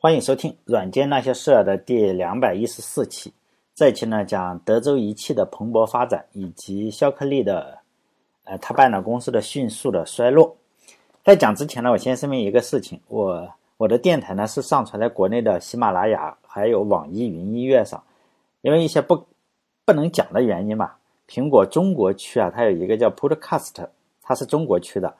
[0.00, 3.32] 欢迎收听《软件那些事儿》的第两百一十四期。
[3.74, 7.78] 这期呢，讲德州仪器的蓬勃发展，以及肖克利的，
[8.44, 10.56] 呃，他办的公司的迅速的衰落。
[11.24, 18.00] 在讲之前呢，我先声明一个事情：我我的电台呢是上传在国内的喜马拉雅还有网易云音乐上，
[18.60, 19.26] 因为一些不
[19.84, 20.92] 不能讲的原因嘛。
[21.28, 23.88] 苹果中国区啊，它有一个叫 Podcast，
[24.22, 25.12] 它是中国区的。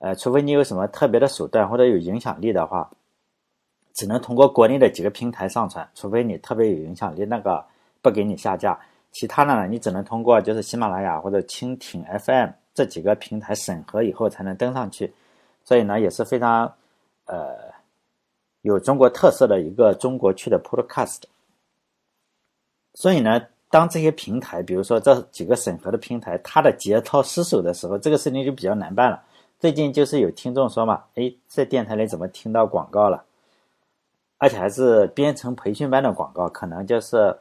[0.00, 2.90] 呃，除非你有什么特别的手段或者有影响力的话，
[3.94, 5.88] 只能通过国内的几个平台上传。
[5.94, 7.64] 除非你特别有影响力，那个
[8.02, 8.78] 不给你下架。
[9.12, 15.10] 其他的呢，你只能通过就是喜马拉雅或者蜻蜓 FM 这几个平台审核以后才能登上去。
[15.64, 16.70] 所以呢，也是非常
[17.24, 17.56] 呃
[18.60, 21.22] 有中国特色的一个中国区的 Podcast。
[22.92, 23.40] 所以呢。
[23.70, 29.20] 当这些平台，比如说这几个审核的平台，它的节操失守的时候，这个事情就比较难办了。
[29.58, 33.24] 最近就是有听众说嘛，哎，在电台里怎么听到广告了？
[34.44, 37.34] 而且还是编程培训班的广告，可能就是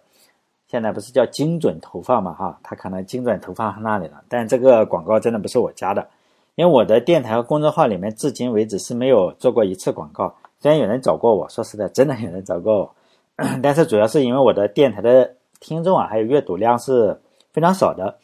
[0.70, 4.24] 现在不是叫精准投放嘛，哈，他可能精准投放那里了。
[4.30, 6.08] 但这个广告真的不是我加的，
[6.56, 10.34] 因为我的电台和公众号里面至今为止是没有做过一次广告。
[10.62, 12.96] 虽然有人找过我，说实在，真的有人找过我，
[13.62, 15.36] 但是主要是因为我的电台的。
[15.66, 17.18] 听众啊，还有阅读量是
[17.54, 18.18] 非常少的，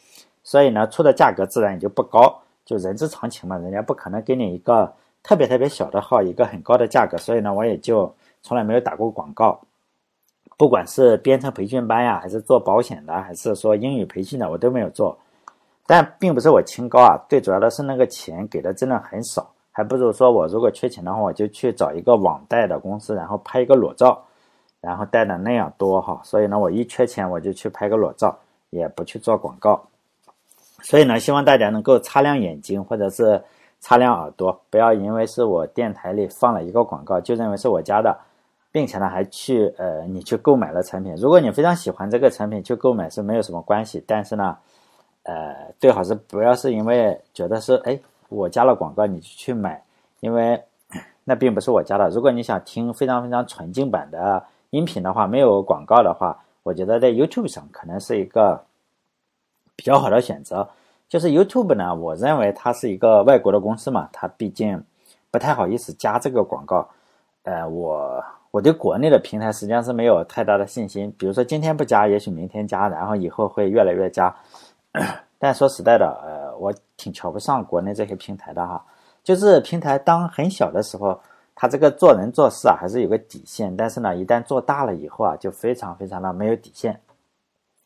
[0.44, 9.60] 所以呢，出的价格自然也就不高，就人之常情嘛，人家不可能给你一个特别特别小的号一个很高的价格，所以呢，我也就从来没有打过广告。
[10.56, 15.18] 不管是编程培训班呀，还是做保险的，还是说英语培训的，我都没有做。
[15.86, 24.22] 但并不是我清高啊，最主要的是那个钱给的真的很少，还不如说我如果缺钱的话，我就去找一个网贷的公司，然后拍一个裸照。
[24.82, 28.34] 然后带的那样多哈，所以呢，我一缺钱我就去拍个裸照，
[28.70, 29.78] 也不去做广告。
[30.80, 33.44] 所以呢，希望大家能够擦亮眼睛，或者是
[33.80, 38.18] 擦亮耳朵，不要因为是我电台里放了一个广告，就认为是我家的，
[38.72, 41.14] 并且呢还去呃你去购买了产品。
[41.16, 44.56] 如果你非常喜欢这个产品去购买是没有什么关系，但是呢，
[45.24, 49.82] 呃最好是不要是因为觉得是哎我加了广告你就去买，
[50.20, 50.62] 因为
[51.24, 52.08] 那并不是我家的。
[52.10, 54.44] 如果你想听非常非常纯净版的。
[54.70, 58.64] 音频的话没有广告的话，我觉得在 YouTube 上可能是一个
[59.74, 60.68] 比较好的选择。
[61.08, 64.80] 就是 YouTube 呢，我认为它是一个外国的公司嘛，它毕竟
[65.28, 66.88] 不太好意思加这个广告。
[67.42, 71.14] 呃，我我对国内的平台实际上是没有太大的信心。
[71.18, 74.34] 比如说今天不加，也许明天加，然后以后会越来越加。
[75.38, 78.84] 但说实在的，呃，我挺瞧不上国内这些平台的哈。
[79.22, 81.20] 就是平台当很小的时候。
[81.52, 86.98] 他这个做人做事啊，还是有个底线，但是呢，一旦做大了以后啊，就非常非常的没有底线，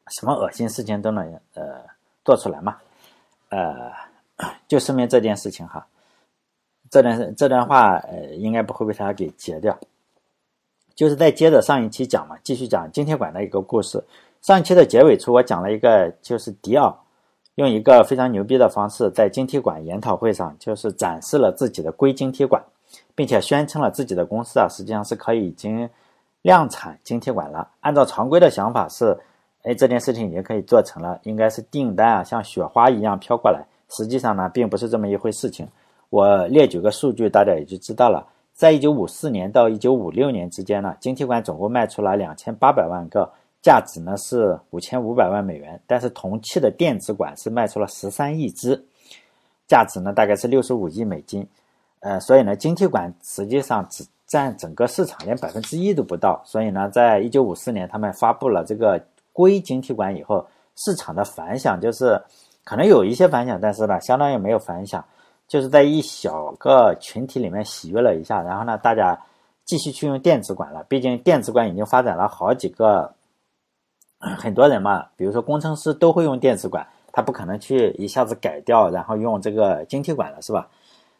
[0.07, 1.81] 什么恶心事情都能呃
[2.25, 2.77] 做出来嘛，
[3.49, 3.91] 呃，
[4.69, 5.85] 就说明这件事情哈，
[6.89, 9.77] 这段这段话呃应该不会被他给截掉，
[10.95, 14.03] 就是在接着上一期讲嘛，继续讲晶体管的一个故事。
[14.43, 17.05] 上一期的结尾处我讲了一个，就是迪奥
[17.55, 22.63] 用一个非常牛逼的方式，在晶体管研讨会上，就是展示了自己的硅晶体管。
[23.17, 25.89] 并且宣称了自己的公司啊，实际上是可以已经
[26.43, 27.69] 量产晶体管了。
[27.81, 29.17] 按照常规的想法是，
[29.63, 33.65] 哎，这件事情已经可以做成了，应该是订单啊像雪花一样飘过来。
[33.89, 35.67] 实际上呢，并不是这么一回事情。
[36.11, 38.25] 我列举个数据，大家也就知道了。
[38.55, 43.29] 在一九五四年到一九五六年之间呢，晶体管总共卖出了两千八百万个，
[43.61, 45.81] 价值呢是五千五百万美元。
[45.89, 48.85] 但是同期的电子管是卖出了十三亿只，
[49.67, 51.45] 价值呢大概是六十五亿美金。
[51.99, 56.41] 呃，所以呢，晶体管实际上只占整个市场连百分之一都不到。
[56.45, 62.23] 所以呢，在一九五四年他们发布了这个硅晶体管以后，市场的反响就是
[62.63, 65.05] 可能有一些反响，但是呢，相当于没有反响，
[65.47, 68.43] 就是在一小个群体里面喜悦了一下。
[68.43, 69.19] 然后呢，大家
[69.65, 70.85] 继续去用电子管了。
[70.89, 73.15] 毕竟电子管已经发展了好几个，
[74.19, 80.69] 很多人嘛，比如说工程师都会用电子管，他不可能去一下子改掉，然后用这个晶体管了，是吧？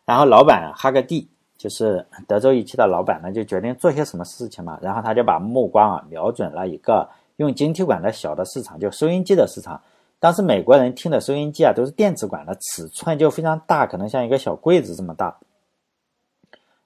[0.05, 4.79] 然后老板哈格蒂就是德州仪器的老板呢，就决定做些什么事情嘛。
[4.83, 9.81] 然后他就把目光啊瞄准了一个用晶体管的小的市场，就收音机的市场。
[10.19, 15.39] 当时美国人听的收音机啊都是电子管的，尺寸就非常大，可能像一个小柜子这么大。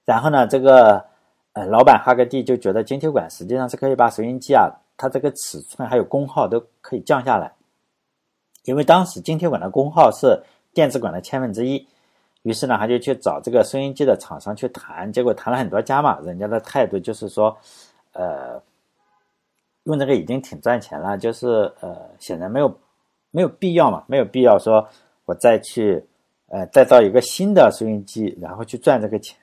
[0.05, 1.05] 然后呢，这个
[1.53, 7.53] 呃老板哈格蒂就觉得晶体管实际上是可以把收音机啊它这个尺寸还有功耗都可以降下来，
[8.65, 10.41] 因为当时晶体管的功耗是
[10.73, 11.87] 电子管的千分之一。
[12.43, 17.55] 于是呢，他就去找这个收音机的厂商去谈，结果谈了很多家嘛，人家的态度就是说，
[18.13, 18.61] 呃，
[19.83, 22.73] 用这个已经挺赚钱了，就是呃，显然没有
[23.31, 24.87] 没有必要嘛，没有必要说
[25.25, 26.03] 我再去
[26.47, 29.37] 呃再造一个新的收音机，然后去赚这个钱，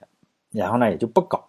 [0.51, 1.45] 然后呢也就不搞。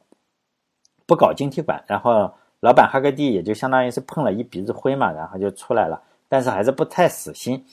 [1.05, 2.29] 不搞晶体管，然后
[2.59, 7.63] 老板哈格蒂也就相当于是碰了一鼻子灰嘛，然后就出来了，但是还是不太死心。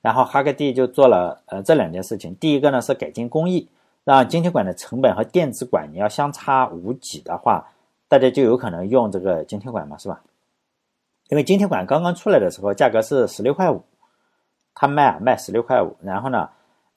[0.00, 3.68] 然后哈格蒂就做了呃这两件事情，第一个呢是改进工艺，
[4.04, 7.66] 让晶体管的成本和电子管你要相差无几的话，
[8.06, 10.22] 大家就有可能用这个晶体管嘛，是吧？
[11.30, 13.82] 因为晶体管刚刚出来的时候价格是十六块五，
[14.74, 16.48] 他卖啊卖十六块五，然后呢，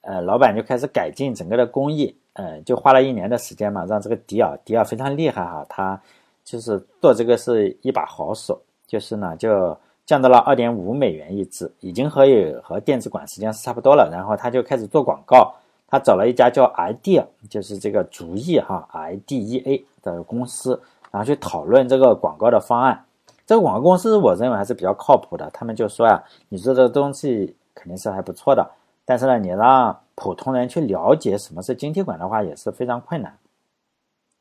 [0.02, 6.00] 呃老板就开始改进整个的工艺，呃就花了一年的时间嘛，让这个迪尔迪尔非常厉害哈，他
[6.44, 9.76] 就是做这个是一把好手，就是呢就。
[10.08, 14.08] 降到了二点五美元一支，已经和有和电子管实际上是差不多了。
[14.10, 15.54] 然后他就开始做广告，
[15.86, 23.04] 他找了一家叫 idea，就是这个主意哈 idea 的公司，然后去讨论这个广告的方案。
[23.44, 28.70] 这个广告公司我认为还是比较靠谱的，他们就说呀，你做这个东西肯定是还不错的，
[29.04, 33.38] 但是呢，你让普通人去了解什么是晶体管的话也是非常困难，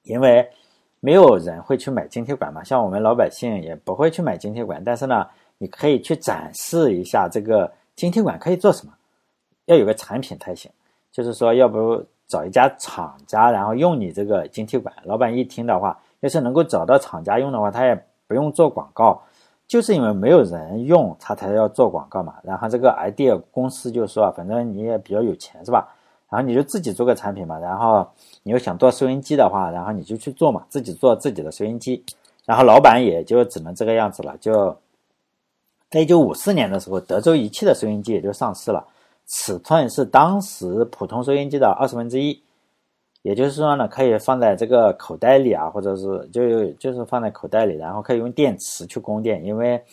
[0.04, 0.50] 因为
[1.00, 5.28] 没有人会去买晶体管嘛，像我们老百姓也不会去买晶体管，但是呢。
[5.60, 8.94] 你可以去展示一下这个晶体管可以做什么，
[9.66, 10.70] 要有个产品才行。
[11.12, 14.94] 就是说，要不找一家厂家，然后用你这个晶体管。
[15.04, 19.20] 老板一听的话，要是能够找到厂家用的话，他也不用做广告，
[19.68, 22.36] 就是因为没有人用，他才要做广告嘛。
[22.44, 25.94] 然后这个 idea 公司就说，反正你也比较有钱是吧？
[26.30, 27.60] 然后你就自己做个产品嘛。
[27.60, 28.08] 然后
[28.44, 32.04] 你又想做收音机的话，然后你就去做嘛，自己做自己的收音机。
[32.46, 34.76] 然后老板也就只能这个样子了，就。
[35.90, 38.86] 在一九五四年的时候，德州仪器的收音机也就上市了，
[39.26, 42.44] 尺寸是当时普通收音机的二十分之一，
[43.28, 49.84] 也就是说呢，可以放在这个口袋里啊，或者是就就是放在口袋里，然后可以用电池去供电，因为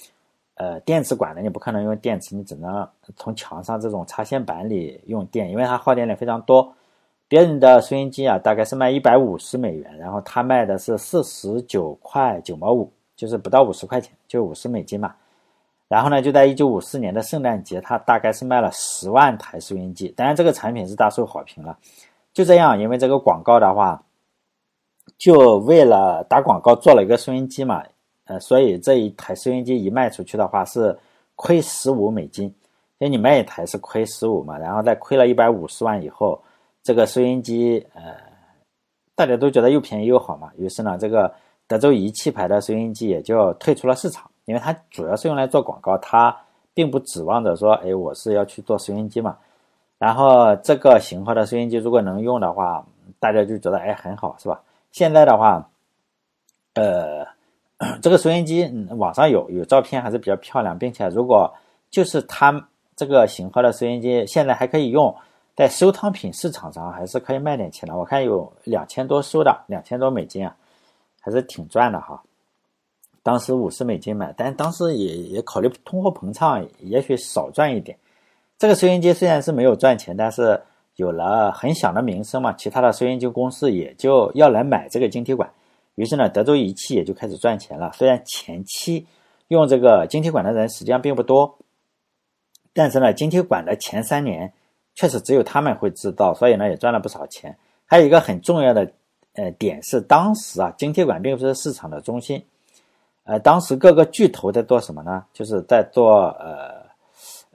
[0.55, 6.73] 呃电池管呢你不可能用电池，你只能从墙上这种插线板里用电，因为它耗电量非常多。
[7.27, 15.13] 别人的收音机啊大概是卖一百五十美元，然后他卖的是四十九块九毛五，就是不到五十块钱，就五十美金嘛。
[15.89, 20.07] 然后呢，就在一九五四年的圣诞节，他大概是卖了十万台收音机。
[20.17, 21.77] 当然，这个产品是大受好评了。
[22.35, 24.05] 就这样，因为这个广告的话，
[25.17, 27.83] 就为了打广告做了一个收音机嘛，
[28.25, 30.99] 呃，所以这一台收音机一卖出去的话是
[31.37, 32.53] 亏十五美金。
[32.99, 36.43] 因为你卖一台是亏十五嘛，然后再亏了一百五十万以后，
[36.83, 38.03] 这个收音机呃，
[39.15, 41.33] 大家都觉得又便宜又好嘛，于是呢，这个
[41.67, 44.31] 德州仪器牌的收音机也就退出了市场。
[44.47, 46.37] 因为它主要是用来做广告，它
[46.75, 49.37] 并不指望着说，哎，我是要去做收音机嘛。
[49.99, 52.85] 然后这个型号的收音机如果能用的话，
[53.19, 54.61] 大家就觉得哎很好，是吧？
[54.93, 55.71] 现在的话，
[56.75, 57.27] 呃，
[58.03, 61.53] 这个收音机网上有有照片，还是比较漂亮，并且如果
[61.91, 65.15] 就是它这个型号的收音机现在还可以用，
[65.57, 67.97] 在收藏品市场上还是可以卖点钱的。
[67.97, 70.55] 我看有两千多收的，两千多美金啊，
[71.21, 72.23] 还是挺赚的哈。
[73.23, 77.97] 当时五十美金买，但当时也也考虑通货膨胀，也许少赚一点。
[78.65, 80.59] 这个收音机虽然是没有赚钱，但是
[80.97, 85.53] 有了很响的名声嘛，其他的收音机公司也就要来买这个晶体管。
[85.97, 87.93] 于是呢，德州仪器也就开始赚钱了。
[87.93, 89.07] 虽然前期
[89.49, 91.59] 用这个晶体管的人实际上并不多，
[92.73, 94.51] 但是呢，晶体管的前三年
[94.95, 97.55] 确实只有他们会知道，所以呢也赚了不少钱。
[97.85, 98.91] 还有一个很重要的
[99.35, 102.43] 呃点是，当时啊，晶体管并不是市场的中心。
[103.25, 105.23] 呃，当时各个巨头在做什么呢？
[105.35, 106.83] 就是在做呃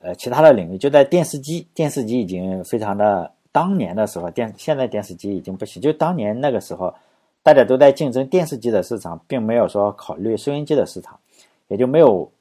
[0.01, 6.93] 呃其他的领域，就在电视机，电视机已经非常的当年的时候，电现在电视机已经不行，就当年那个时候，
[7.43, 11.19] 大家都在竞争电视机的市场，并没有说考虑收音机的市场，
[11.67, 12.31] 也就没有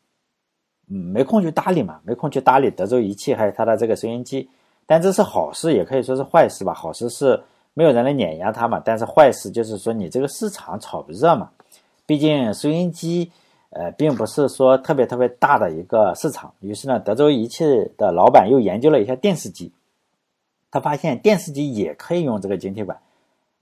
[0.88, 4.48] 嗯没空去搭理嘛，没空去搭理德州仪器还有它的这个收音机，
[4.86, 6.72] 但这是好事，也可以说是坏事吧。
[6.72, 7.40] 好事是
[7.74, 11.50] 没有人来碾压它嘛，但是坏事就是说你这个市场炒不热嘛。
[12.06, 13.30] 毕竟收音机，
[13.78, 16.52] 呃，并不是说特别特别大的一个市场。
[16.58, 17.64] 于是呢，德州仪器
[17.96, 19.70] 的老板又研究了一下电视机，
[20.68, 22.98] 他发现电视机也可以用这个晶体管。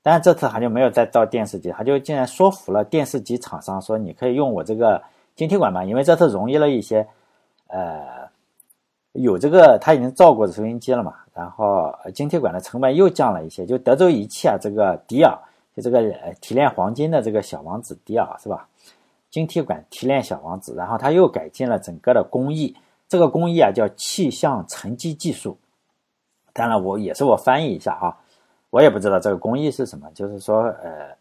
[0.03, 5.03] 但是这次他就没有再造电视机，他就竟然说服了电视机厂商说：“你可以用我这个
[5.35, 5.85] 晶体管嘛？
[5.85, 7.07] 因为这次容易了一些，
[7.67, 8.27] 呃，
[9.13, 11.15] 有这个他已经造过收音机了嘛。
[11.35, 13.67] 然后晶体管的成本又降了一些。
[13.67, 15.39] 就德州仪器啊，这个迪尔。
[15.77, 16.03] 就这个
[16.41, 18.67] 提炼黄金的这个小王子迪尔是吧？
[19.37, 22.75] 晶体管提炼小王子，然后他又改进了整个的工艺，
[23.07, 25.59] 这个工艺啊叫气象沉积技术。
[26.55, 28.17] 当然我也是我翻译一下啊，
[28.71, 31.15] 我也不知道这个工艺是什么，就是说呃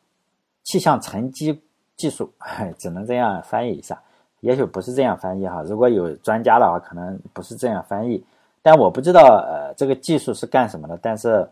[0.64, 1.62] 气象沉积
[1.98, 2.32] 技术，
[2.78, 4.02] 只能这样翻译一下，
[4.40, 5.62] 也许不是这样翻译哈。
[5.64, 8.26] 如果有专家的话，可能不是这样翻译，
[8.62, 11.50] 但我不知道呃这个技术是干什么的，但是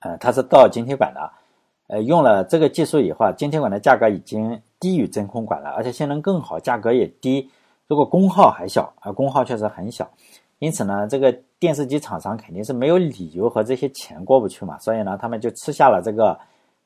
[0.00, 1.32] 呃它是到晶体管的。
[1.88, 7.48] 呃，用了这个技术以后，晶体管的价格已经低于真空管了，而且性能更好，价格也低。
[7.86, 10.10] 如果功耗还小，啊，功耗确实很小，
[10.58, 16.36] 因此呢，这个电视机厂商肯定是没有理由和这些钱过不去嘛，所以呢，他们就吃下了这个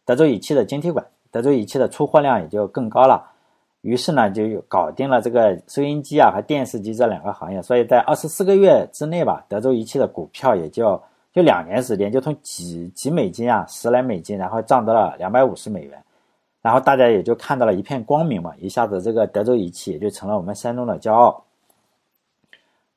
[0.05, 3.33] 德州仪器的晶体管，德州仪器的出货量也就更高了。
[3.81, 11.00] 于是呢，就搞定了这个收音机啊和电视机这两个行业，所以在二十四个月之内吧，德州仪器的股票也就
[11.33, 16.03] 就两年时间，就从几几美金啊，十来美金，然后涨到了两百五十美元，
[16.66, 21.44] 然后大家也就看到了一片光明嘛，一下子这个德州仪器也就成了我们山东的骄傲。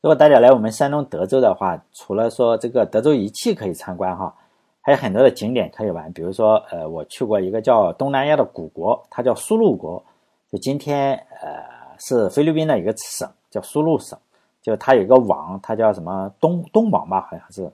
[0.02, 4.34] 如果大家来我们山东德州的话，除了说这个德州仪器可以参观哈，
[4.82, 10.04] 还有很多的景点可以玩，比如说呃，我去过一个叫东南亚的古国，它叫苏禄国。
[10.52, 11.64] 就今天，呃，
[12.00, 14.18] 是菲律宾的一个省，叫苏禄省。
[14.64, 17.72] 就它有一个王，它叫什么东东王吧，好像是。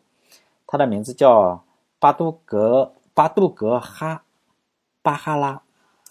[0.68, 1.64] 它的名字叫
[2.00, 4.24] 巴都格巴杜格哈
[5.02, 5.62] 巴哈拉，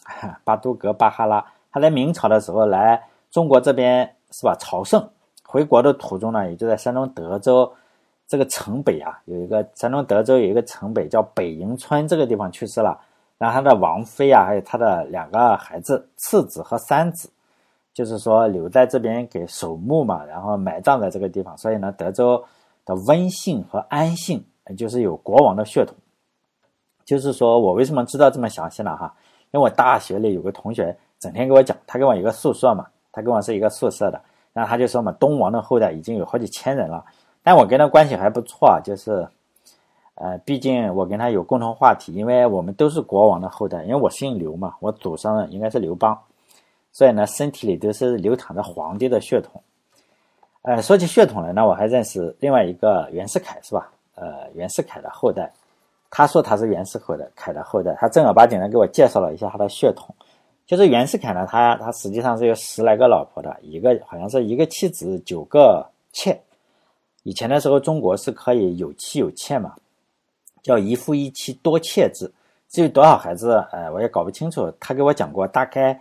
[0.45, 1.45] 巴都格巴哈拉。
[1.71, 5.09] 他在明朝的时候来中国这边是吧朝圣，
[5.45, 7.73] 回国的途中呢，也就在山东德州
[8.27, 12.99] 这个城北啊，有一个山东德州有一个城北叫北营村这个地方去世了。
[13.37, 17.29] 然后他的王妃啊，还有他的两个孩子，次子和三子，
[17.93, 21.59] 就是说留在这边给守墓嘛，然后埋葬在这个地方。
[21.59, 22.43] 所以呢，德州
[22.87, 24.43] 的温姓和安姓，
[24.79, 25.95] 就是有国王的血统。
[27.05, 28.97] 就是说我为什么知道这么详细呢？
[28.97, 29.13] 哈，
[29.55, 34.21] 因为我大学里有个同学整天给我讲，他跟我一个宿舍嘛，他跟我是一个宿舍的，
[34.53, 37.05] 然后他就说嘛，东王的后代已经有好几千人了，
[37.45, 39.27] 但我跟他关系还不错，就是。
[40.17, 46.17] 呃，毕竟我跟他有共同话题，因为我们都是国王的后代，因为我姓刘嘛，我祖上应该是刘邦，
[46.93, 49.61] 所以呢，身体里都是流淌着皇帝的血统。
[50.63, 53.91] 呃，说起血统来呢，我还认识另外一个袁世凯，是吧？
[54.15, 55.53] 呃，袁世凯的后代，
[56.11, 60.15] 他说他是袁世凯的凯的后代，他正儿八经的给我介绍了一下他的血统。
[60.67, 66.41] 就是袁世凯呢，他他实际上是有十来个老婆的，一个好像是一个妻子九个妾。
[67.23, 69.75] 以前的时候，中国是可以有妻有妾嘛。
[70.63, 72.33] 叫一夫一妻多妾制，
[72.71, 74.73] 至于多少孩子，呃，我也搞不清楚。
[74.81, 76.01] 他给我讲过，大概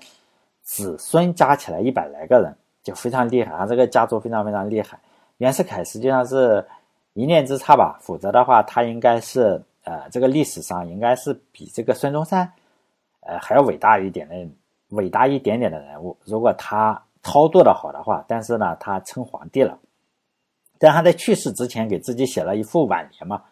[0.61, 3.65] 子孙加起来一百来个人，就非常厉害啊！
[3.65, 4.97] 这个家族非常非常厉害。
[5.39, 6.65] 袁世凯实际上是
[7.11, 12.51] 一念之差吧，否则的话，他应该是呃，这个历史上应该是比这个孙中山，
[13.21, 14.35] 呃，还要伟大一点的，
[14.89, 16.17] 伟大一点点的人物。
[16.25, 19.79] 如果他操作的好的话，但是呢，他称皇帝了，
[20.77, 23.43] 但他在去世之前给自己写了一副挽联嘛。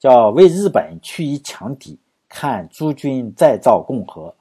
[0.00, 1.98] 叫为日本去一强敌，
[2.28, 4.34] 看诸君再造共和。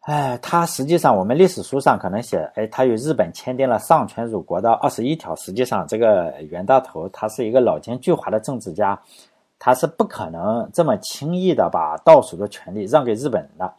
[0.00, 5.36] 哎，他实际上我们历史书上可能写，哎，他与日本签订了丧权辱国的二十一条。
[5.36, 8.98] 实际上，这个袁大头他是一个老奸巨猾的政治家，
[9.58, 13.72] 他是不可能这么轻易的把倒数的权利让给日本人的。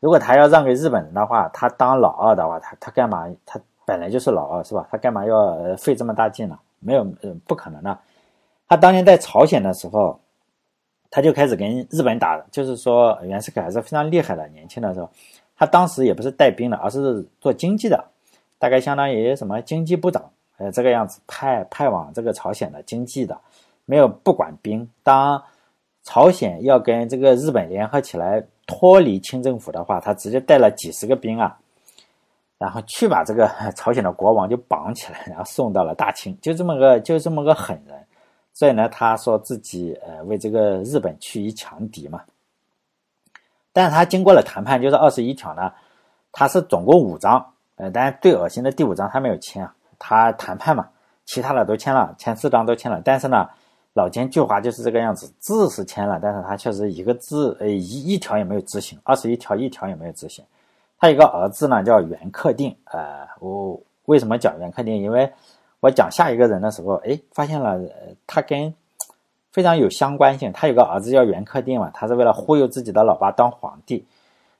[0.00, 3.28] 如果他要让给日本人的话，他当老二的话，他他干嘛？
[3.44, 4.86] 他本来就是老二，是吧？
[4.90, 6.58] 他干嘛要费这么大劲呢？
[6.78, 7.98] 没有，呃，不可能的。
[8.68, 10.20] 他当年在朝鲜的时候，
[11.10, 14.46] 他就开始跟日本打，就是说袁世凯还是非常厉害的。
[14.48, 15.10] 年轻的时候，
[15.56, 18.04] 他当时也不是带兵的，而是做经济的，
[18.58, 23.36] 大概相当于什么经济部长，呃，这个样子派派往这个朝鲜的经济的，
[23.88, 24.86] 没有不管兵。
[25.02, 25.42] 当
[26.02, 31.58] 朝鲜要跟这个日本联合起来脱离清政府的话，他直接带了几十个兵啊，
[32.58, 38.04] 然后去把这个 朝鲜的国王就绑起来，然后送到了大清，就这么个就这么个狠人。
[38.52, 42.20] 所以呢，他说自己呃为这个日本去一强敌嘛，
[43.72, 45.72] 但是他经过了谈判，就是二十一条呢，
[46.32, 50.88] 他是总共五章，呃，但是最恶心的第五章他没有签啊，他谈判嘛，
[51.24, 53.48] 其他的都签了，前四章都签了，但是呢，
[53.94, 60.44] 老奸巨猾就是这个样子，字是签了，但是他确实一个字呃一一条也没有执行，二十一条一条也没有执行。
[61.00, 64.96] 他有个儿子呢叫袁克定，呃，我为什么讲袁克定？
[64.96, 65.32] 因为
[65.80, 67.80] 我讲下一个人的时候，哎，发现了
[68.26, 68.72] 他跟
[69.52, 70.52] 非常有相关性。
[70.52, 74.04] 他有个儿子叫袁克定嘛，他是为了忽悠自己的老爸当皇帝。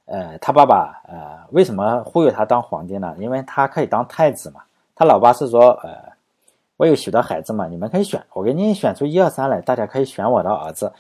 [0.06, 3.14] 呃，他爸爸呃，为什么忽悠他当皇帝呢？
[3.18, 4.62] 因为他可以当太子嘛。
[4.97, 6.08] 他老爸是说，呃，
[6.78, 10.90] 我有许多孩子嘛，你们可以选，我给你选出一二三来，大家可以选我的儿子。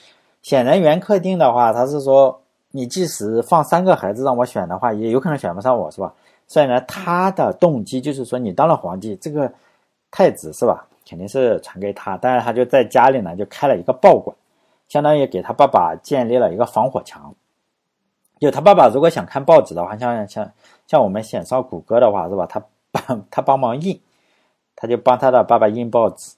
[0.42, 2.38] 显然袁克定的话，他是说，
[2.70, 6.12] 你即使放三个孩子让我选的话，也有可能选不上我，是吧？
[6.46, 9.50] 所以呢，他的动机就是说，你当了皇帝，这个。
[10.10, 10.88] 太子是吧？
[11.06, 14.34] 肯定是传给他，但是他就在家里呢，就开了一个报馆，
[14.88, 17.34] 相当于给他爸爸建立了一个防火墙。
[18.40, 20.50] 就他爸爸如果想看报纸的话，像像
[20.86, 22.46] 像我们显烧谷歌的话是吧？
[22.46, 24.00] 他帮他帮忙印，
[24.80, 26.36] 他就帮他的爸爸印报纸，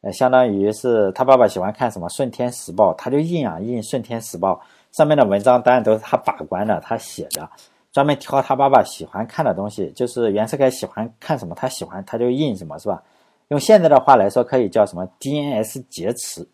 [0.00, 4.54] 呃，相当于是他爸爸喜欢看什么《顺天时报》，他就印啊印《顺天时报》，
[4.96, 7.48] 上面的文章当然都是他把关的，他写的，
[7.92, 13.00] 专门挑他爸爸喜欢看的东西，就是袁世凯喜欢看什么，他喜欢他就印什么，是吧？
[13.48, 16.46] 用现在的话来说，可以叫什么 DNS 劫持。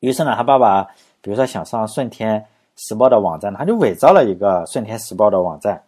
[0.00, 0.82] 于是呢，他爸爸
[1.20, 2.44] 比如说想上顺天
[2.76, 5.82] 时报的网站，他就伪造了一个顺天时报的网站，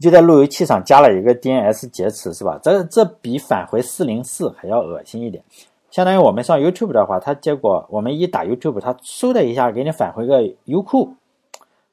[0.00, 2.58] 就在路由器上加了一个 DNS 劫持，是吧？
[2.62, 5.44] 这这比返回四零四还要恶心一点。
[5.90, 11.12] 相当于我们上 YouTube 的话，它结果我们一打 YouTube，它嗖的一下给你返回个优酷，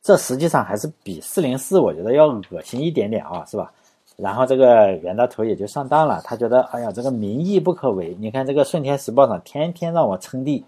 [0.02, 3.72] 这实际上还是比四零四我觉得要恶心一点点啊，是吧？
[4.16, 10.64] 然后这个袁大头也就上当了，他觉得哎呀，这个民意不可违，你看这个顺天时报上天天让我称帝，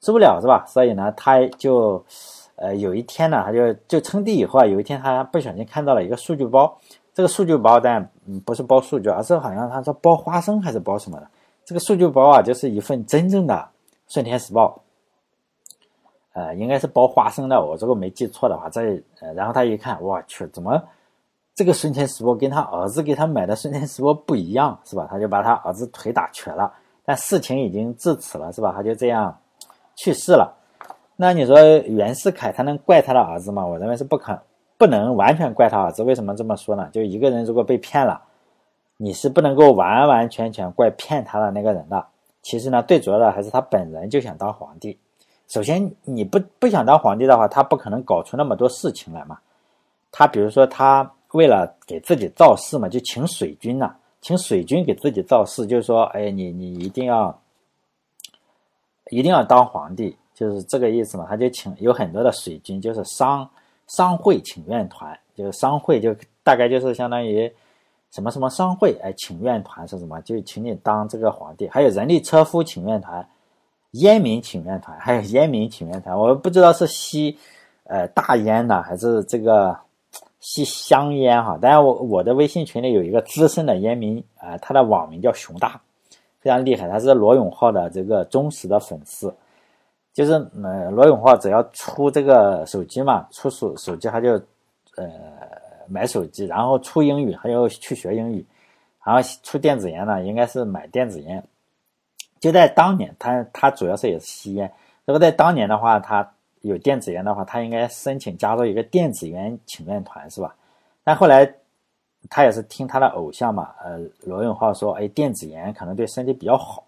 [0.00, 0.66] 受不了是吧？
[0.68, 2.04] 所以呢，他就
[2.56, 6.78] 呃有一天呢，他就就称帝以后啊，有一天他不小心看到了一个数据包，
[7.12, 8.10] 这个数据包但
[8.44, 11.28] 不是包数据，而是好像他说包花生还是包什么的。
[11.64, 13.54] 这个数据包啊，就是一份真正的
[14.12, 14.80] 《顺天时报》，
[16.38, 17.60] 呃，应该是包花生的。
[17.64, 20.82] 我如果没记错的话，这呃，然后他一看，我去，怎么
[21.54, 25.06] 这个《顺天时报》跟他儿子给他买的《顺天时报》不一样，是吧？
[25.10, 26.72] 他就把他儿子腿打瘸了。
[27.04, 28.72] 但事情已经至此了，是吧？
[28.76, 29.38] 他就这样
[29.94, 30.54] 去世了。
[31.16, 33.66] 那你说袁世凯他能怪他的儿子吗？
[33.66, 34.38] 我认为是不可
[34.76, 36.02] 不能完全怪他儿子。
[36.02, 36.88] 为什么这么说呢？
[36.92, 38.20] 就一个人如果被骗了。
[38.96, 42.06] 你是不能够完完全全怪骗他的那个人的。
[42.42, 44.96] 其实呢，最主要的还是他本人就想当皇帝。
[45.48, 49.36] 首先，你不不想当皇帝的话，他不可能搞出那么多事情来嘛。
[50.12, 57.36] 他比如说，他为了给自己造势嘛，就请水军呐，请水军给自己造势，就是说，哎，你你一定要
[59.10, 61.24] 一定要当皇帝，就是这个意思嘛。
[61.28, 63.48] 他就请有很多的水军，就是商
[63.86, 67.50] 商会请愿团，就是商会就大概就是相当于。
[68.10, 70.20] 什么什么商会哎，请愿团是什么？
[70.20, 71.66] 就请你当这个皇帝。
[71.66, 73.28] 还有人力车夫请愿团、
[73.90, 76.16] 烟民请愿团，还有烟民请愿团。
[76.16, 77.36] 我不知道是吸
[77.82, 79.76] 呃大烟呢，还是这个
[80.38, 81.58] 吸香烟哈。
[81.60, 85.80] 当然，我我的微信群里有一个资深的烟民啊，他的网名叫熊大，
[86.38, 86.88] 非常厉害。
[86.88, 89.34] 他是罗永浩的这个忠实的粉丝。
[90.14, 94.40] 就是呃，罗永浩只要出这个手机嘛，出手手机他就
[94.96, 95.10] 呃。
[95.86, 98.42] 买手机，然后出英语，还要去学英语，
[99.04, 101.46] 然后出电子烟呢，应该是买电子烟。
[102.40, 104.72] 就在当年，他他主要是也是吸烟。
[105.04, 106.26] 如果在当年的话，他
[106.62, 110.56] 有电子烟的话，他应该申请加入一个电子烟请愿团，是吧？
[111.02, 111.54] 但后来
[112.30, 116.83] 他也是听他的偶像嘛，呃，罗永浩说，哎，电子烟可能对身体比较好，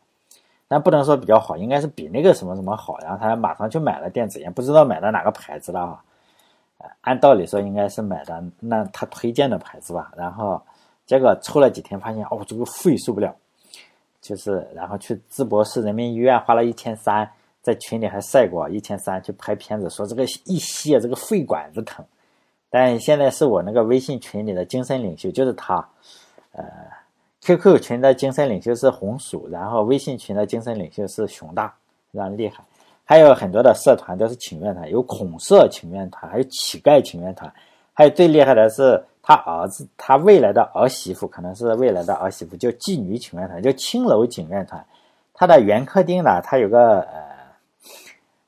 [0.69, 2.99] 但不能说比较好，应该是比那个什么什么好。
[3.01, 6.03] 然后他马上就买了电子烟，不知道买的哪个牌子的啊。
[7.01, 10.61] 按道理说应该是买的那他推荐的牌子吧，然后
[11.07, 13.35] 结果抽了几天，发现哦这个肺受不了，
[14.21, 17.29] 就是然后去淄博市人民医院花了一千三，
[17.63, 22.05] 在群里还晒过一千三去拍片子，说这个一吸啊这个肺管子疼，
[22.69, 25.77] 但现在是我那个微信群里的精神领袖就是他，
[26.53, 26.65] 呃
[27.47, 31.73] ，QQ 群的精神领袖是红薯，然后微信群的精神领袖是熊大，
[32.13, 32.65] 非常厉害。
[33.05, 37.53] 还有很多的社团都是请愿团，有孔社请愿团，还有乞丐请愿团，
[37.93, 44.85] 还有最厉害的是他儿子，他未来的儿媳妇，可能是未来的儿媳妇，叫妓女请愿团，叫青楼请愿团。
[45.33, 47.23] 他的原客定呢，他有个呃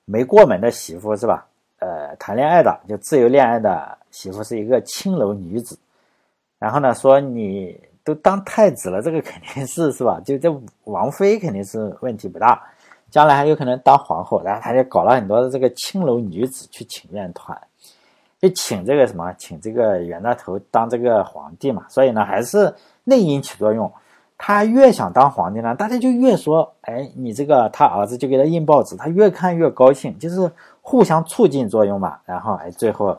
[0.07, 1.47] 没过门的媳妇是吧？
[1.79, 5.79] 呃，谈恋爱的就自由恋爱的媳妇是一个青楼女子。
[6.59, 7.79] 然后呢，说你
[8.09, 10.19] 都当太子了，这个肯定是是吧？
[10.25, 10.49] 就这
[10.85, 12.59] 王妃肯定是问题不大。
[13.11, 17.59] 将来还有可能当皇后，然后他就搞了很多的这个青楼女子去请愿团，
[18.41, 21.85] 就请这个什么，请这个袁大头当这个皇帝嘛。
[21.89, 23.93] 所以呢，还是内因起作用。
[24.39, 32.19] 他越想当皇帝呢，大家就越说，哎，你这个他儿子就给他印报纸，他越看越高兴，就是互相促进作用嘛。
[32.25, 33.19] 然后哎，最后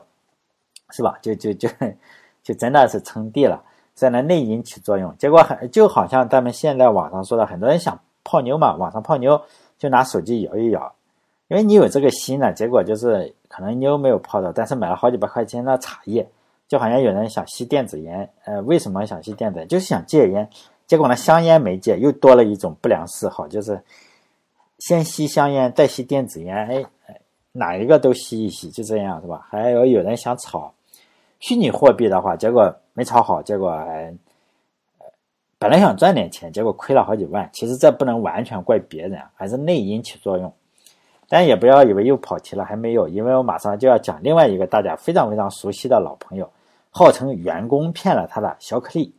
[0.90, 1.68] 是吧，就就就
[2.42, 3.62] 就真的是称帝了。
[3.94, 9.40] 在那内因起作用，结果很就好像咱们现在网上说的，很多人想泡妞嘛，网上泡妞。
[9.80, 10.92] 就拿手机摇一摇，
[11.48, 16.28] 因为你有这个心呢，结果就是可能妞没有泡到，但是买了好几百块钱的茶叶，
[16.68, 19.66] 就好像有人想吸电子烟，呃，为什么想吸电子烟？
[19.66, 20.46] 就是想戒烟，
[20.86, 23.82] 结果呢，香烟没戒，又多了一种不良嗜好，就是
[24.80, 27.18] 先吸香烟，再吸电子烟，哎哎，
[27.52, 29.46] 哪一个都吸一吸，就这样是吧？
[29.48, 30.70] 还有有人想炒
[31.40, 34.14] 虚拟货币的话，结果没炒好，结果还。
[35.58, 37.46] 本来想赚点钱，结果亏了好几万。
[37.52, 40.50] 其实这不能完全怪别人，还是内因起作用。
[41.28, 46.50] 但也不要以为又跑题了，还没有，因为我马上就要讲另外一个大家非常非常熟悉的老朋友，
[46.88, 49.14] 号称员工骗了他的小可粒。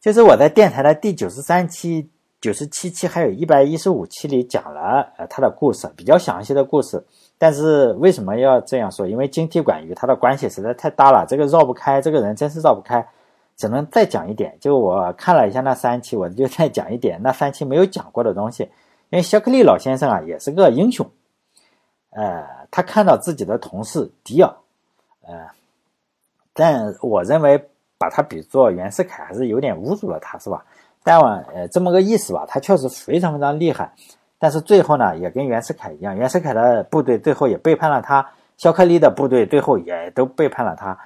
[0.00, 2.10] 就是我在电台的第九十三期
[2.42, 7.02] 九十七期还有一百一十五期里讲了呃他的故事，比较详细的故事。
[7.38, 9.06] 但是为什么要这样说？
[9.06, 13.06] 因为晶体管与他的关系实在太大了，这个绕不开，这个人真是绕不开，
[13.56, 14.58] 只能再讲一点。
[14.60, 18.64] 就我看了一下那三期，我就再讲一点那三期没有讲过的东西。
[19.10, 21.08] 因为肖克利老先生啊，也是个英雄。
[22.10, 24.52] 呃，他看到自己的同事迪尔，
[25.22, 25.46] 呃，
[26.52, 30.64] 但我认为把他比作袁世凯还是有点侮辱了他，是吧？
[31.02, 33.92] 但我呃这么个意思吧，他确实非常非常厉害。
[34.38, 40.98] 但是最后呢，也跟袁世凯一样，袁世凯的部队最后也背叛了他，肖克利的部队最后也都背叛了他。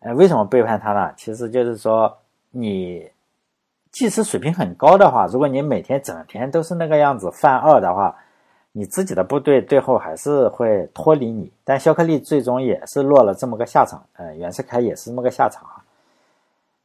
[0.00, 1.12] 呃，为什么背叛他呢？
[1.16, 2.16] 其实就是说，
[2.50, 3.10] 你
[3.90, 8.16] 即使水平很高的话，如果你每天整天都是那个样子犯二的话，
[8.72, 11.52] 你自己的部队最后还是会脱离你。
[11.64, 15.66] 但肖克利最终也是落了这么个下场，呃，袁世凯也是这么个下场。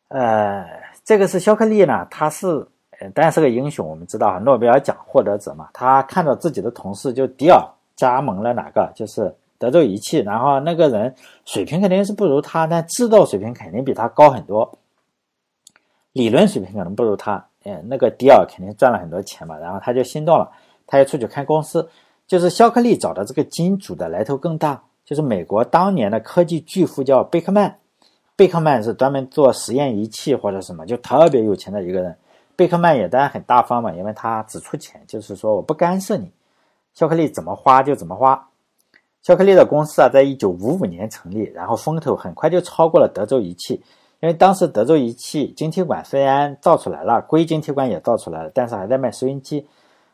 [0.07, 0.65] 呃，
[1.03, 2.67] 这个是肖克利呢，他是。
[3.13, 7.61] 当然是个英雄，我们知道诺贝尔奖获得者嘛，他看到自己的同事就迪尔
[7.97, 11.13] 加盟了哪个，就是德州仪器，然后那个人
[11.43, 14.77] 水平肯定是不如他，但制造水平肯定比他高很多，
[16.13, 20.49] 理论水平可能不如他，嗯，那个迪尔肯定赚了很多钱嘛，然后他就心动了，
[20.87, 21.89] 他要出去开公司，
[22.25, 27.79] 就是肖克利找的这个金主的来头更大，就是美国当年的科技巨富叫贝克曼，
[28.35, 32.15] 贝克曼是专门做实验仪器或者什么，就特别有钱的一个人。
[32.55, 36.31] 贝克曼也当然很大方嘛，因为他只出钱，就是说我不干涉你，
[36.93, 38.49] 肖克利怎么花就怎么花。
[39.21, 43.75] 肖克利的公司啊，在一九五五年成立，然后风头很快就超过了德州仪器，
[44.19, 49.65] 因为当时德州仪器晶体管虽然造出来了，硅晶体管也造出来了，但是还在卖收音机。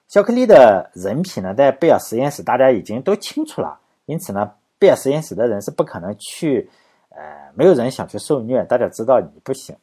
[0.07, 6.69] 肖克利的人品呢，在贝尔实验室大家已经都清楚了，因此呢，贝尔实验室的人是不可能去，
[7.19, 9.75] 呃，没有人想去受虐，大家知道你不行。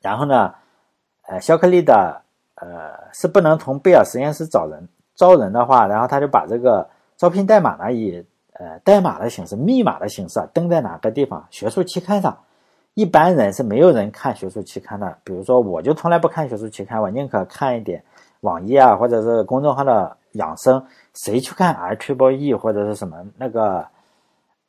[0.00, 0.52] 然后呢？
[1.28, 2.20] 呃，肖克利的
[2.56, 6.84] 呃是不能从贝尔实验室找人，招人的话，然后他就把这个
[7.16, 12.36] 招聘代码呢以呃代码的形式、密码的形式啊登在哪个地方学术期刊上。
[12.94, 18.02] 一般人是没有人看学术期刊的，比如说我就从来不看学术期刊，我宁可看一点
[18.40, 20.84] 网页啊或者是公众号的养生。
[21.14, 23.86] 谁去看 I Triple E 或者是什么那个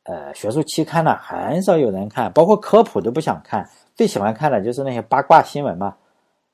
[0.04, 1.14] 呃学术期刊呢？
[1.16, 5.94] 很少有人看，包括科普都不想看，最喜欢看的就是那些八卦新闻嘛。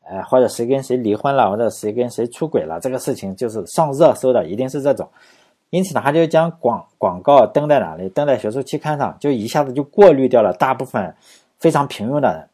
[0.02, 5.08] 呃，或者谁跟谁离婚了，或者谁跟谁出轨了，这个事情就是上热搜的，一定是这种。
[5.68, 8.08] 因此呢，他就将广广告登在哪里？
[8.08, 11.14] 登在学术期刊上，就一下子就过滤掉了大部分
[11.60, 12.48] 非常平庸的人。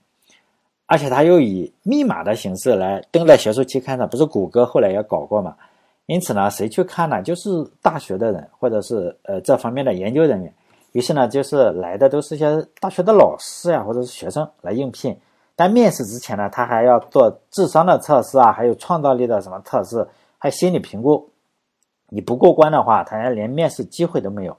[0.84, 5.56] 而且他又以密码的形式来登在学术期刊上，不是谷歌后来也搞过嘛？
[6.04, 7.22] 因此呢，谁去看呢？
[7.22, 7.48] 就是
[7.80, 10.52] 大学的人，或者是呃这方面的研究人员。
[10.96, 15.14] 于是呢，就是来的都是一些大学的老师呀，或者是学生来应聘。
[15.54, 21.28] 但面试之前呢，他还要做智商的测试啊，还有创造力的什么测试，还心理评估。
[22.08, 24.56] 你不过关的话，他连面试机会都没有。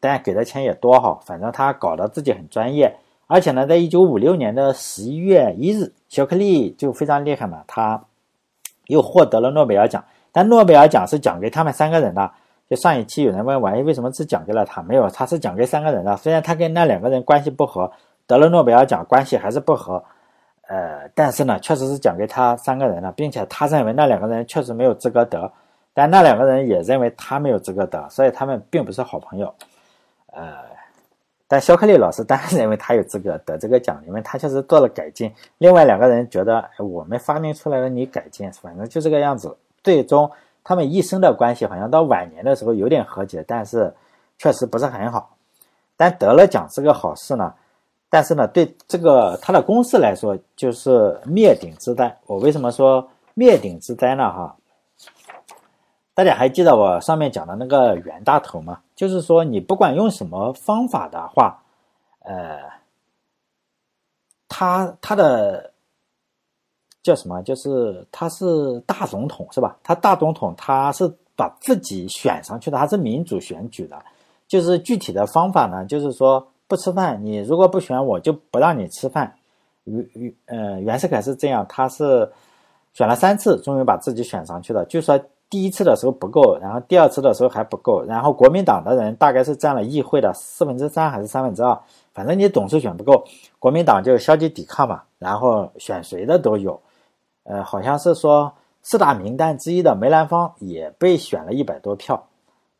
[0.00, 2.96] 但给的钱也多哈，反正他搞得自己很专业。
[3.26, 8.02] 而且呢，在一九五六年的十一月一日，肖克利就非常厉害嘛，他
[8.86, 10.02] 又获得了诺贝尔奖。
[10.32, 12.32] 但诺贝尔奖是奖给他们三个人的。
[12.68, 14.82] 就上一期有人问我，哎，为什么只讲给了他？
[14.82, 16.16] 没有，他是讲给三个人的。
[16.16, 17.90] 虽然他跟那两个人关系不和，
[18.26, 20.02] 得了诺贝尔奖关系还是不和。
[20.68, 25.52] 呃，但是呢，确实是讲给他三个人了，并且他认为那两个人确实没有资格得，
[25.94, 29.54] 但那两个人也认为他没有资格得，所以他们并不是好朋友。
[30.32, 30.56] 呃，
[31.46, 35.32] 但肖克利老师当然认为他有资格得这个奖，因为他确实做了改进。
[35.58, 39.56] 另外两个人觉得我们发明出来了，你改进，反正就这个样子。
[39.84, 40.28] 最终
[40.68, 43.94] 他们一生的关系好像到晚年的时候有点和解，但是
[44.36, 45.36] 确实不是很好。
[45.96, 47.54] 但得了奖是个好事呢。
[48.10, 52.18] 但是呢，对这个他的公司来说，就是灭顶之灾。
[52.26, 54.24] 我为什么说灭顶之灾呢？
[54.24, 54.56] 哈，
[56.12, 58.80] 大家还记得我上面讲的那个袁大头吗？
[58.96, 61.62] 就是说，你不管用什么方法的话，
[62.24, 62.58] 呃，
[64.48, 65.72] 他他的
[67.06, 67.40] 叫什么？
[67.42, 69.76] 就是他是大总统是吧？
[69.82, 73.96] 他大总统他是把自己选上去的，他是民主选举的。
[74.48, 76.46] 就是具体的方法呢，就是说。
[76.68, 79.32] 不吃饭，你如果不选我，就不让你吃饭。
[79.84, 82.28] 袁袁呃袁世凯是这样，他是
[82.92, 84.84] 选了三次，终于把自己选上去了。
[84.86, 85.16] 就说
[85.48, 91.78] 第一次的时候不够，然后第二次的时候还不够，然后国民党的人大概是占了议会的四分之三还是三分之二，
[92.12, 93.24] 反正你总是选不够，
[93.60, 96.80] 国民党就消极抵抗嘛，然后选谁的都有。
[97.48, 102.22] 呃，好像是说四大名单之一的梅兰芳也被选了一百多票，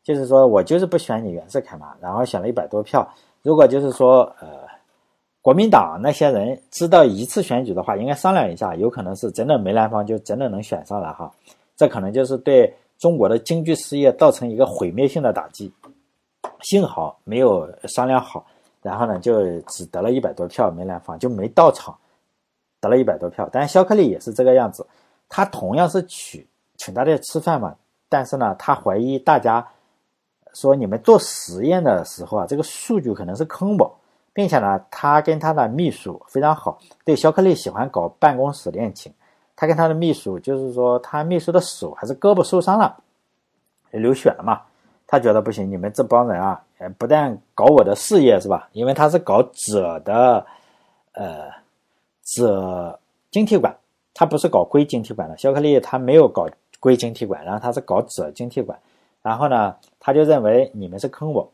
[0.03, 3.07] 就是说我就是不选你袁世凯嘛，然后选了一百多票。
[3.43, 4.47] 如果就是说，呃，
[5.41, 11.31] 国民党那些人知道一次选举的话，应该商量一下，有可能是真的梅兰芳就真的能选上了哈。
[11.77, 15.71] 这可能就是对中国的京剧事业造成一个毁灭性的打击。
[16.61, 18.45] 幸好没有商量好，
[18.81, 21.95] 然后呢就只得了一百多票，梅兰芳就没到场，
[22.79, 23.49] 得了一百多票。
[23.51, 24.85] 但是肖克利也是这个样子，
[25.29, 26.45] 他同样是请
[26.77, 27.75] 请大家吃饭嘛，
[28.09, 29.67] 但是呢他怀疑大家
[30.53, 33.97] 说你们做实验的时候啊，这个数据可能是坑我，
[34.33, 39.13] 并且呢他跟他的秘书非常好，对肖克利喜欢搞办公室恋情，
[39.55, 42.97] 他跟他的秘书就是说他秘书的手还是胳膊受伤了，
[43.91, 44.61] 流血了嘛。
[45.09, 46.61] 他觉得不行，你们这帮人啊，
[46.97, 48.67] 不但搞我的事业是吧？
[48.73, 50.45] 因为他是搞锗的，
[51.13, 51.49] 呃，
[52.27, 52.97] 锗
[53.31, 53.73] 晶体管，
[54.13, 55.37] 它不是搞硅晶体管的。
[55.37, 56.45] 肖克利他没有搞
[56.79, 58.77] 硅晶体管，然后他是搞锗晶体管。
[59.21, 61.49] 然后呢，他就认为你们是坑我，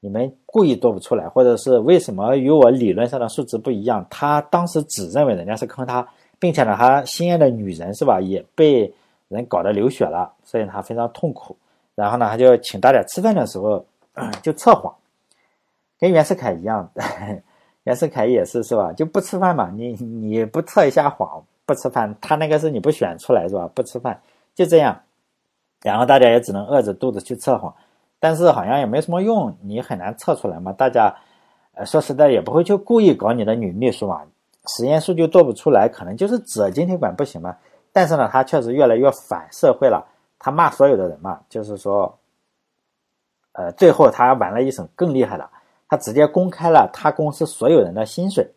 [0.00, 4.04] 你们故意做不出来，或者是为什么与我理论上的数值不一样？
[4.10, 6.06] 他当时只认为人家是坑他，
[6.38, 8.92] 并且呢，他心爱的女人是吧，也被
[9.28, 11.56] 人搞得流血了，所以他非常痛苦。
[11.94, 13.84] 然后呢，他就请大家吃饭的时候
[14.42, 14.94] 就测谎，
[15.98, 16.90] 跟袁世凯一样，
[17.84, 18.92] 袁世凯也是是吧？
[18.92, 23.68] 就不吃饭嘛，你你不测一下谎，不吃饭，他那个是你不选出来是吧？
[23.74, 24.20] 不吃饭
[24.54, 25.00] 就这样，
[25.82, 27.74] 然后大家也只能饿着肚子去测谎，
[28.20, 30.72] 但是好像也没什么用，你很难测出来嘛。
[30.72, 31.14] 大家
[31.74, 34.22] 呃说实在也不会去故意搞你的女秘书嘛，
[34.68, 37.56] 实验数据做不出来，可能就是锗晶体管不行嘛。
[37.92, 40.06] 但是呢，他确实越来越反社会了。
[40.44, 42.18] 他骂所有的人嘛，就是说，
[43.52, 45.48] 呃，最后他玩了一手更厉害的，
[45.92, 48.48] 他直接公开了他公司所有人的薪水，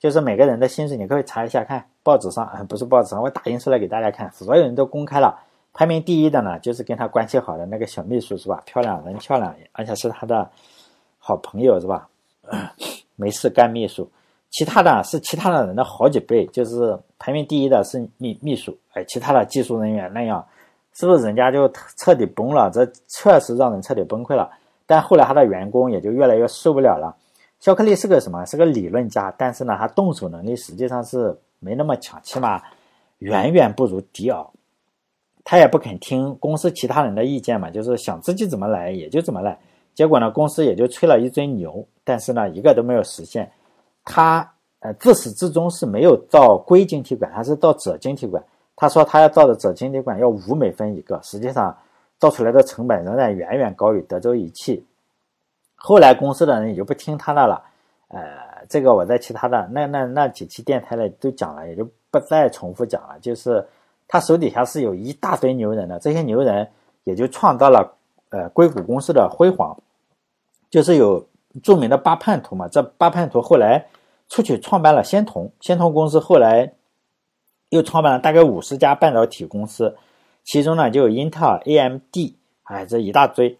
[0.00, 5.38] 就是每个人的薪水，你可以查一下看，报纸上，不是报纸上，我打印出来给大家看，所有人都公开了。
[5.72, 8.60] 排名第一的呢，就是跟他关系好的那个小秘书是吧？
[8.66, 10.50] 漂亮人漂亮，而且是他的
[11.20, 12.08] 好朋友是吧？
[13.14, 14.10] 没事干秘书，
[14.50, 20.44] 其他的是其他的人的好几倍，就是排名第一的是秘秘书，哎，其他的技术人员那样。
[20.96, 22.68] 是不是人家就彻底崩了？
[22.72, 24.50] 这确实让人彻底崩溃了。
[24.86, 27.16] 但后来他的员工也就越来越受不了了。
[27.60, 28.44] 肖克利是个什么？
[28.44, 32.60] 是个理论家，但是呢，他动手能力实际上是没那么强，起码
[33.18, 34.52] 远远不如迪奥。
[35.44, 39.58] 他也不肯听公司其他人的意见嘛，就是想自己怎么来也就怎么来。
[39.94, 43.50] 结果呢，公司也就吹了一堆牛，但是呢，一个都没有实现。
[44.04, 48.42] 他呃自始至终是没有造硅晶体管，他是造锗晶体管。
[48.76, 51.74] 他说他要造的锗晶体管要五美分一个，实际上
[52.18, 54.86] 造出来的成本仍然远远高于德州仪器。
[55.74, 57.62] 后来公司的人也就不听他的了，
[58.08, 63.18] 呃，这个我在其他的那那那几期电台里都讲了，也就不再重复讲了。
[63.20, 63.66] 就是
[64.08, 66.68] 他手底下是有一大堆牛人的，这些牛人
[67.04, 67.96] 也就创造了
[68.30, 69.76] 呃硅谷公司的辉煌。
[70.70, 71.26] 就是有
[71.62, 73.86] 著名的八叛徒嘛，这八叛徒后来
[74.28, 76.72] 出去创办了仙童，仙童公司后来。
[77.70, 79.96] 又创办了大概五十家半导体公司，
[80.44, 82.16] 其中呢就有英特尔、AMD，
[82.64, 83.58] 哎，这一大堆。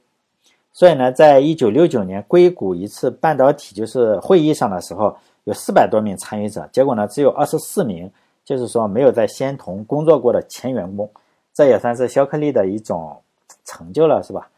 [0.73, 8.11] 所以呢，在一九六九年硅谷一次半导体就是会议上的时候，有四百多名参与者，结果呢只有二十四名，
[8.44, 11.11] 就是说没有在仙童工作过的前员工，
[11.53, 13.16] 这也算是肖克利的一种
[13.64, 14.49] 成就了，是吧？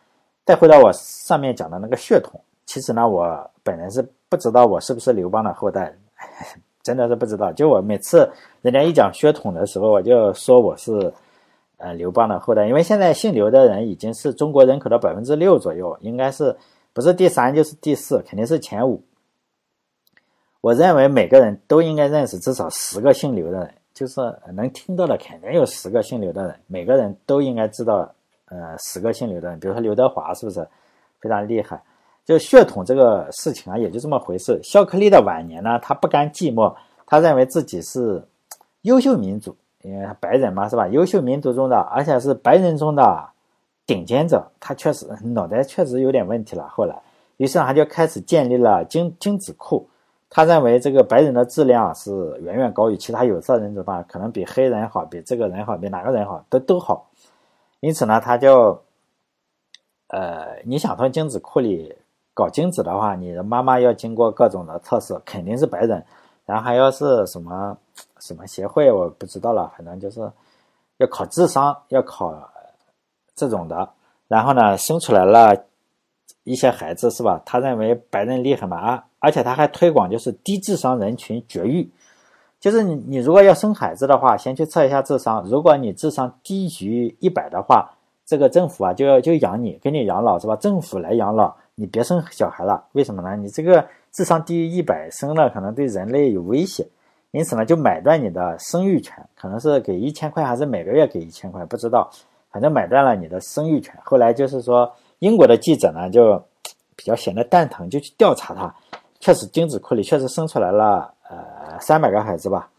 [0.44, 5.94] 再回到我上面讲的那个血统，其实呢，我本人是不知道我是不是刘邦的后代。
[6.82, 8.30] 真的是不知道，就我每次
[8.62, 11.12] 人家一讲血统的时候，我就说我是
[11.76, 16.56] 呃刘邦的后代，因为现在姓刘的人已经是中国人口的百分之六左右，应该是
[16.92, 19.02] 不是第三就是第四，肯定是前五。
[20.60, 24.20] 我认为每个人都应该认识至少十个姓刘的人，就是
[24.52, 28.12] 能听到的肯定有十个姓刘的人，每个人都应该知道
[28.46, 30.66] 呃十个姓刘的人，比如说刘德华是不是
[31.20, 31.80] 非常厉害？
[32.24, 34.58] 就血统这个事情啊，也就这么回事。
[34.60, 36.74] 肖克利的晚年呢，他不甘寂寞，
[37.06, 38.20] 他认为自己是
[38.82, 40.88] 优秀民族，因为他白人嘛，是吧？
[40.88, 43.28] 优秀民族中的，而且是白人中的
[43.86, 44.44] 顶尖者。
[44.58, 46.68] 他确实脑袋确实有点问题了。
[46.68, 46.96] 后来，
[47.36, 49.88] 于是他就开始建立了精精子库。
[50.28, 57.08] 他认为这个白人的质量是远远高于其他有色人种吧，可能比黑人好，比这个人好，比哪个人好，都都好。
[57.80, 58.82] 因此呢，他就，
[60.08, 61.96] 呃，你想从精子库里。
[62.34, 66.04] 搞精子的话，你的妈妈要经过各种的测试，肯定是白人，
[66.44, 67.78] 然后还要是什么
[68.20, 70.20] 什么协会，我不知道了，反正就是
[70.98, 72.34] 要考智商，要考
[73.34, 73.88] 这种的，
[74.28, 75.56] 然后呢，生出来了
[76.44, 77.40] 一些孩子，是吧？
[77.44, 81.90] 他认为白人厉害嘛啊，而且他还推广就是低智商人群绝育，
[82.60, 87.90] 就是你你如果要生孩子的话，先去测一下智商，如果你智商低于一百的话，
[88.24, 90.56] 这个政府啊就要就养你，给你养老是吧？
[90.56, 91.54] 政府来养老。
[91.78, 93.36] 你别生小孩了，为什么呢？
[93.36, 96.88] 你这个智商低于一百生了可能对人类有威胁，
[97.36, 102.10] 因此呢就买断你的生育权，可能是给一千块还是每个月给一千块，不知道，
[102.50, 103.94] 反正买断了你的生育权。
[104.02, 106.42] 后来就是说英国的记者呢就
[106.96, 108.74] 比较闲得蛋疼，就去调查他，
[109.20, 112.70] 确实精子库里确实生出来了呃三百个孩子吧。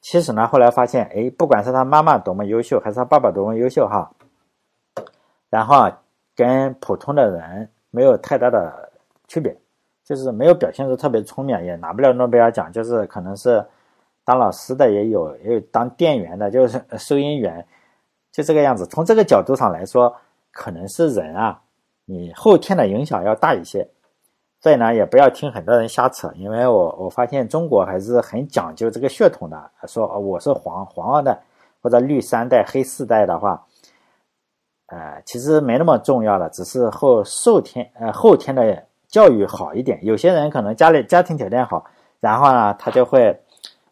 [0.00, 4.12] 其实呢后来发现，哎，不管是他妈妈多么优秀，还是他爸爸多么优秀哈，
[5.50, 6.00] 然后啊
[6.36, 8.92] 跟普通的人没有太大的
[9.26, 9.56] 区别。
[10.04, 12.70] 就是没有表现出特别聪明，也拿不了诺贝尔奖。
[12.70, 13.64] 就是可能是
[14.22, 17.66] 当老师的也有，也有当店员的，就是 收银员，
[18.30, 18.86] 就这个样子。
[18.86, 20.14] 从这个角度上来说，
[20.52, 21.62] 可能是人啊，
[22.04, 23.88] 你后天的影响要大一些。
[24.60, 29.70] 所以呢，也不要听很多人瞎扯，因为我我发现中国还是很讲究这个血统的。
[29.86, 31.42] 说我是黄黄二代
[31.80, 33.64] 或者绿三代、黑四代的话，
[34.88, 38.84] 呃，其实没那么重要了，只是后受天呃后天的。
[39.14, 41.84] 教育好一点，有些人可能家里家庭条件好，
[42.18, 43.32] 然后呢，他就会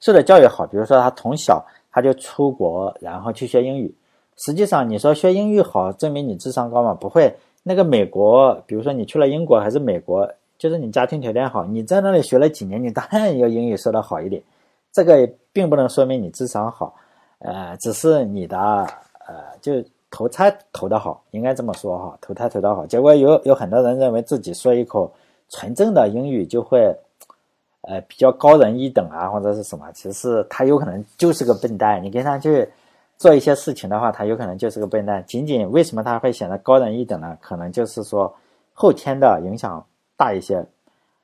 [0.00, 0.66] 受的教育好。
[0.66, 3.94] 比如说他从小他就出国，然后去学英语。
[4.37, 6.92] 实际上，你说学英语好，证明你智商高吗？
[6.92, 7.32] 不会。
[7.62, 14.42] 那个美国，比如说你去了英国还是美国，就是你家庭条件好，你在那里学了几年，你当然要英语说的好一点。
[14.90, 16.92] 这个并不能说明你智商好，
[17.38, 19.74] 呃，只是你的呃就。
[20.12, 25.11] 投胎投得好，应该这么说哈，投胎投得好，结果有有很多人认为自己说一口
[25.48, 26.94] 纯正的英语就会，
[27.81, 29.90] 呃，比较高人一等啊，或者是什么？
[29.94, 32.03] 其实他有可能就是个笨蛋。
[32.05, 32.68] 你跟他去
[33.16, 35.25] 做一些事情的话，他有可能就是个笨蛋。
[35.27, 37.38] 仅仅为什么他会显得高人一等呢？
[37.40, 38.31] 可能就是说
[38.75, 39.83] 后天的影响
[40.14, 40.62] 大一些。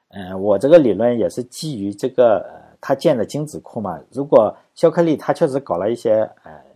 [0.09, 2.43] 嗯，我这个理论也是基于这个
[2.81, 4.01] 他建的精子库嘛。
[4.11, 6.68] 如果肖克利他确实搞了一些呃。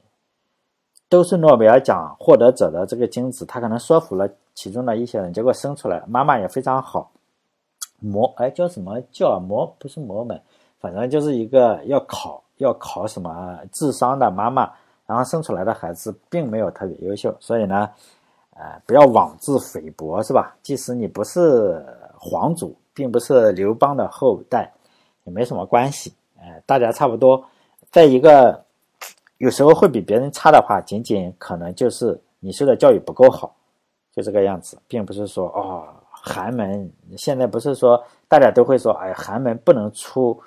[1.12, 7.11] 都是诺贝尔奖获得者的这个精子，他可能说服了其中的一些人，结果生出来妈妈也非常好。
[8.01, 10.40] 魔哎叫什么叫魔不是魔门，
[10.81, 14.72] 反正就是一个要考要考什么智商的妈妈，
[15.05, 17.90] 然后生出来的孩子并没有特别优秀，所以呢，
[18.55, 20.57] 呃不要妄自菲薄是吧？
[20.62, 21.85] 即使你不是
[22.18, 24.72] 皇族，并不是刘邦的后代，
[25.25, 27.44] 也没什么关系，哎大家差不多，
[27.90, 28.64] 在一个。
[29.42, 33.52] 有时候会比别人差的话，仅仅可能就是你受的教育不够好，
[34.12, 40.40] 就这个样子，并不是说哦，寒门现在不是说大家都会说，哎，寒门不能出，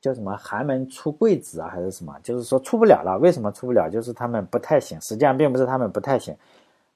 [0.00, 2.14] 叫什么寒门出贵子啊，还是什么？
[2.22, 3.18] 就是说出不了了。
[3.18, 3.90] 为什么出不了？
[3.90, 4.98] 就是他们不太行。
[5.02, 6.34] 实际上并不是他们不太行，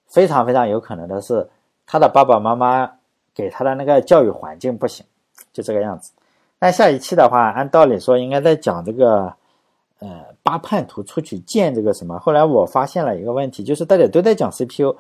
[0.06, 1.46] 非常非常有可能的是
[1.84, 2.90] 他的爸爸妈妈
[3.34, 5.04] 给他的那个教育环境不行，
[5.52, 6.10] 就这个样子。
[6.58, 9.34] 那下一期的话，按道理说应该在讲这个。
[10.00, 12.16] 呃，八叛徒出去建这个什么？
[12.20, 14.94] 后来我发现了一个问题，就是大家都在讲 CPU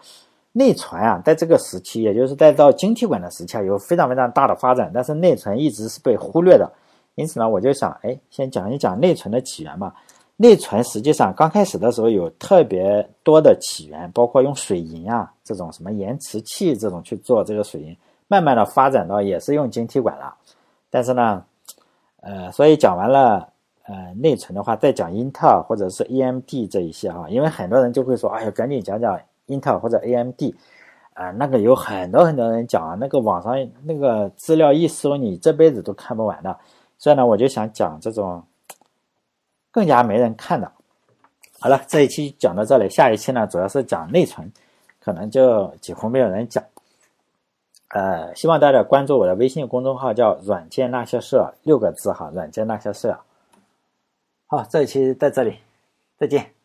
[0.50, 6.68] 内存啊，在这个时期，也就是在到晶体管的时期啊，有非常非常大的发展，但是内存一直是被忽略的。
[7.14, 9.94] 因此呢，我就想，哎，先讲一讲内存的起源嘛。
[10.36, 20.34] 内存实际上刚开始的时候有特别多的起源，包括用水银啊这种什么延迟器这种去做这个水银，慢慢的发展到也是用晶体管了。
[20.90, 21.44] 但是呢，
[22.20, 23.48] 呃，所以讲完了。
[23.88, 30.42] 呃，内存的话，再讲英特尔或者是 AMD 这一些哈，因为很多人就会说，哎呀，赶紧讲讲英特尔或者 AMD，
[31.14, 36.54] 啊，那个有很多很多人讲啊，那个网上那个资料一搜，你这辈子都看不完的。
[36.98, 38.44] 所以呢，我就想讲这种
[39.70, 40.70] 更加没人看的。
[41.58, 44.52] 好了，这一期讲到这里，下一期呢，主要是讲内存，
[45.00, 46.62] 可能就几乎没有人讲。
[47.88, 53.16] 呃，希望大家关注我的微信公众号，叫“软件那些事”，六个字哈，“软件那些事”。
[54.50, 55.58] 好，这一期在这里，
[56.16, 56.57] 再见。